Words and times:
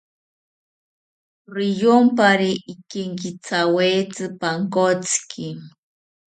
Riyompari 1.55 2.51
ikenkithawetzi 2.73 4.25
pankotziki 4.39 5.45